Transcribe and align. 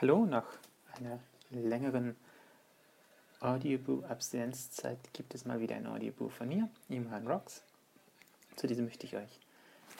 Hallo, 0.00 0.24
nach 0.24 0.46
einer 0.96 1.20
längeren 1.50 2.16
Audioboo-Abstinenzzeit 3.40 4.96
gibt 5.12 5.34
es 5.34 5.44
mal 5.44 5.60
wieder 5.60 5.76
ein 5.76 5.86
Audioboo 5.86 6.30
von 6.30 6.48
mir, 6.48 6.70
Imran 6.88 7.26
Rocks. 7.26 7.60
Zu 8.56 8.66
diesem 8.66 8.86
möchte 8.86 9.04
ich 9.04 9.14
euch 9.14 9.28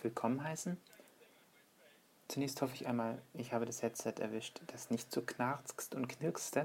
willkommen 0.00 0.42
heißen. 0.42 0.78
Zunächst 2.28 2.62
hoffe 2.62 2.74
ich 2.76 2.86
einmal, 2.86 3.21
ich 3.34 3.52
habe 3.52 3.66
das 3.66 3.82
Headset 3.82 4.14
erwischt, 4.21 4.62
das 4.68 4.88
nicht 4.88 5.12
so 5.12 5.21
knarzt 5.21 5.95
und 5.95 6.09
knirkst. 6.09 6.57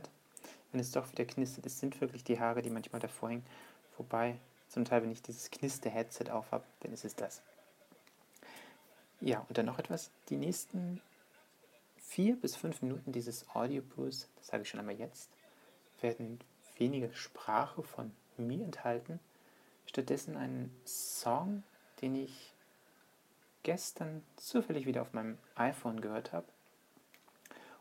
Wenn 0.72 0.80
es 0.80 0.92
doch 0.92 1.12
wieder 1.12 1.26
knistert, 1.26 1.66
es 1.66 1.78
sind 1.78 2.00
wirklich 2.00 2.24
die 2.24 2.40
Haare, 2.40 2.62
die 2.62 2.70
manchmal 2.70 3.02
davor 3.02 3.32
hängen. 3.32 3.46
Wobei, 3.98 4.38
zum 4.70 4.86
Teil, 4.86 5.04
wenn 5.04 5.12
ich 5.12 5.22
dieses 5.22 5.52
Knister-Headset 5.52 6.32
aufhab, 6.32 6.64
dann 6.80 6.94
ist 6.94 7.04
es 7.04 7.18
das. 7.18 7.42
Ja, 9.20 9.46
und 9.50 9.58
dann 9.58 9.66
noch 9.66 9.80
etwas. 9.80 10.10
Die 10.30 10.38
nächsten 10.38 11.02
vier 12.08 12.36
bis 12.40 12.56
fünf 12.56 12.82
Minuten 12.82 13.12
dieses 13.12 13.50
Audioboosts, 13.50 14.29
das 14.38 14.48
sage 14.48 14.64
ich 14.64 14.70
schon 14.70 14.79
einmal 14.79 15.00
jetzt, 15.00 15.29
werden 16.02 16.39
weniger 16.78 17.12
Sprache 17.14 17.84
von 17.84 18.12
mir 18.38 18.64
enthalten. 18.64 19.20
Stattdessen 19.86 20.38
einen 20.38 20.76
Song, 20.86 21.64
den 22.02 22.15
ich 22.15 22.54
gestern 23.64 24.24
zufällig 24.36 24.86
wieder 24.86 25.02
auf 25.02 25.14
meinem 25.14 25.38
iPhone 25.56 26.02
gehört 26.02 26.34
habe 26.34 26.48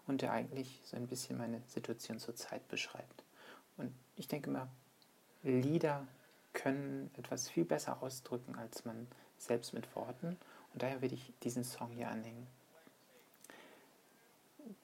und 0.07 0.23
der 0.23 0.33
eigentlich 0.33 0.81
so 0.85 0.97
ein 0.97 1.07
bisschen 1.07 1.39
meine 1.39 1.63
Situation 1.67 2.19
zur 2.19 2.35
Zeit 2.35 2.67
beschreibt. 2.69 3.25
Und 3.77 3.93
ich 4.17 4.29
denke 4.29 4.51
mal, 4.51 4.69
Lieder 5.43 6.07
können 6.53 7.11
etwas 7.19 7.49
viel 7.49 7.65
besser 7.65 8.03
ausdrücken 8.03 8.57
als 8.57 8.85
man 8.85 9.07
selbst 9.37 9.75
mit 9.75 9.95
Worten 9.95 10.39
und 10.73 10.83
daher 10.83 11.03
werde 11.03 11.15
ich 11.15 11.33
diesen 11.43 11.65
Song 11.65 11.91
hier 11.91 12.09
anhängen. 12.09 12.47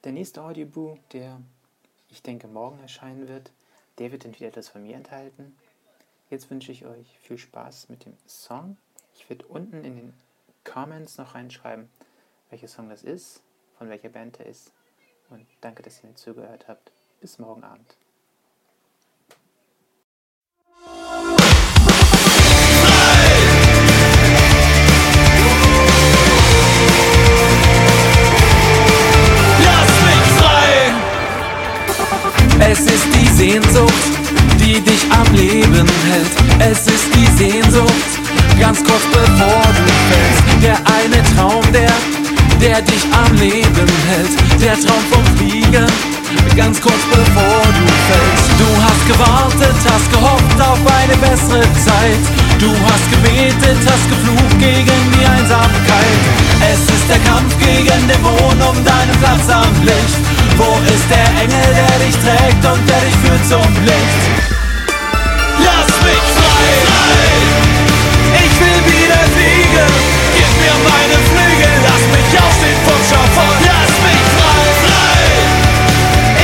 Der 0.03 0.11
nächste 0.11 0.43
Audioboo, 0.43 0.99
der 1.11 1.41
ich 2.09 2.21
denke 2.21 2.47
morgen 2.47 2.79
erscheinen 2.79 3.27
wird, 3.27 3.51
der 3.97 4.11
wird 4.11 4.25
entweder 4.25 4.49
etwas 4.49 4.69
von 4.69 4.83
mir 4.83 4.95
enthalten. 4.95 5.57
Jetzt 6.29 6.51
wünsche 6.51 6.71
ich 6.71 6.85
euch 6.85 7.17
viel 7.19 7.37
Spaß 7.37 7.89
mit 7.89 8.05
dem 8.05 8.15
Song. 8.27 8.77
Ich 9.15 9.27
werde 9.29 9.45
unten 9.47 9.83
in 9.83 9.95
den 9.95 10.13
Comments 10.63 11.17
noch 11.17 11.33
reinschreiben, 11.33 11.89
welcher 12.49 12.67
Song 12.67 12.89
das 12.89 13.03
ist, 13.03 13.41
von 13.77 13.89
welcher 13.89 14.09
Band 14.09 14.39
er 14.39 14.45
ist. 14.45 14.71
Und 15.29 15.47
danke, 15.61 15.81
dass 15.81 16.03
ihr 16.03 16.09
mir 16.09 16.15
zugehört 16.15 16.67
habt. 16.67 16.91
Bis 17.19 17.39
morgen 17.39 17.63
Abend. 17.63 17.97
Es 32.71 32.79
ist 32.79 33.07
die 33.13 33.27
Sehnsucht, 33.35 33.91
die 34.57 34.79
dich 34.79 35.03
am 35.11 35.27
Leben 35.35 35.89
hält. 36.07 36.71
Es 36.71 36.87
ist 36.87 37.11
die 37.13 37.27
Sehnsucht, 37.35 38.11
ganz 38.61 38.81
kurz 38.81 39.03
bevor 39.11 39.61
du 39.75 39.83
fällst. 40.07 40.63
Der 40.63 40.77
eine 40.87 41.19
Traum, 41.35 41.65
der, 41.73 41.91
der 42.61 42.81
dich 42.83 43.03
am 43.11 43.35
Leben 43.35 43.91
hält. 44.07 44.61
Der 44.61 44.79
Traum 44.79 45.03
vom 45.11 45.25
Fliegen, 45.35 45.85
ganz 46.55 46.79
kurz 46.79 47.03
bevor 47.11 47.59
du 47.75 47.83
fällst. 48.07 48.47
Du 48.55 48.69
hast 48.79 49.03
gewartet, 49.05 49.75
hast 49.91 50.09
gehofft 50.13 50.61
auf 50.61 50.79
eine 50.95 51.17
bessere 51.17 51.67
Zeit. 51.83 52.23
Du 52.57 52.71
hast 52.87 53.05
gebetet, 53.11 53.83
hast 53.83 54.07
geflucht 54.07 54.59
gegen 54.59 55.01
die 55.11 55.25
Einsamkeit. 55.25 56.21
Es 56.71 56.79
ist 56.87 57.09
der 57.09 57.19
Kampf 57.27 57.51
gegen 57.59 58.07
Dämonen 58.07 58.61
um 58.63 58.77
deinen 58.85 59.17
Platz 59.19 59.49
am 59.49 59.75
Licht. 59.83 60.23
Wo 60.57 60.79
ist 60.87 61.09
der 61.09 61.20
Dich 62.11 62.19
trägt 62.19 62.65
und 62.65 62.89
der 62.89 62.99
dich 63.07 63.15
führt 63.23 63.45
zum 63.47 63.71
Licht? 63.87 64.23
Lass 65.63 65.91
mich 66.03 66.25
frei! 66.35 66.67
Ich 68.35 68.53
will 68.59 68.79
wieder 68.91 69.23
fliegen! 69.31 69.91
Gib 70.35 70.51
mir 70.59 70.75
meine 70.91 71.17
Flügel, 71.31 71.75
lass 71.87 72.03
mich 72.11 72.29
aufstehen 72.35 72.79
vom 72.83 72.99
Schafott! 73.07 73.57
Lass 73.63 73.93
mich 74.03 74.23
frei! 74.35 74.59
frei! 74.83 75.23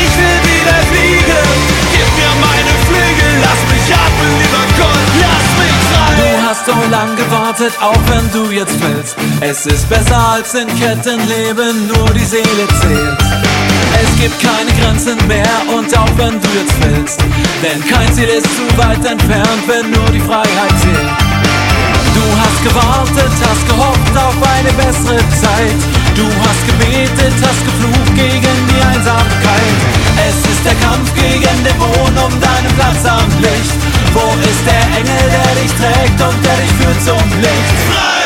Ich 0.04 0.14
will 0.16 0.40
wieder 0.48 0.80
fliegen! 0.88 1.48
Gib 1.92 2.10
mir 2.16 2.34
meine 2.48 2.74
Flügel, 2.88 3.32
lass 3.44 3.62
mich 3.68 3.88
atmen, 3.92 4.34
lieber 4.40 4.66
Gott! 4.80 5.08
Lass 5.20 5.48
mich 5.60 5.78
frei! 5.92 6.16
Du 6.16 6.48
hast 6.48 6.66
so 6.66 6.78
lang 6.90 7.12
gewartet, 7.18 7.74
auch 7.82 8.02
wenn 8.08 8.32
du 8.32 8.52
jetzt 8.52 8.80
fällst. 8.80 9.18
Es 9.42 9.66
ist 9.66 9.90
besser 9.90 10.32
als 10.32 10.54
in 10.54 10.68
Ketten 10.80 11.20
leben, 11.28 11.88
nur 11.92 12.10
die 12.14 12.24
Seele 12.24 12.68
zählt. 12.80 13.20
Es 14.00 14.22
gibt 14.22 14.40
Grenzen 14.88 15.18
mehr 15.28 15.44
und 15.76 15.92
auch 15.98 16.10
wenn 16.16 16.40
du 16.40 16.48
jetzt 16.56 16.76
willst, 16.80 17.20
denn 17.62 17.84
kein 17.92 18.08
Ziel 18.14 18.30
ist 18.30 18.48
zu 18.56 18.64
weit 18.78 19.04
entfernt, 19.04 19.64
wenn 19.68 19.92
nur 19.92 20.10
die 20.12 20.20
Freiheit 20.22 20.76
zählt. 20.80 21.12
Du 22.16 22.24
hast 22.40 22.64
gewartet, 22.64 23.34
hast 23.44 23.68
gehofft 23.68 24.16
auf 24.16 24.36
eine 24.56 24.72
bessere 24.80 25.20
Zeit. 25.44 25.80
Du 26.16 26.24
hast 26.40 26.62
gebetet, 26.72 27.36
hast 27.44 27.64
geflucht 27.68 28.16
gegen 28.16 28.58
die 28.72 28.82
Einsamkeit. 28.96 29.76
Es 30.24 30.38
ist 30.50 30.64
der 30.64 30.76
Kampf 30.80 31.14
gegen 31.16 31.58
Dämonen 31.66 32.18
um 32.24 32.40
deinen 32.40 32.72
Platz 32.80 33.04
am 33.04 33.28
Licht. 33.42 33.76
Wo 34.14 34.24
ist 34.40 34.64
der 34.64 34.84
Engel, 34.96 35.24
der 35.36 35.52
dich 35.62 35.74
trägt 35.76 36.20
und 36.22 36.38
der 36.46 36.56
dich 36.64 36.72
führt 36.80 37.04
zum 37.04 37.28
Licht? 37.42 37.76
Frei! 37.92 38.17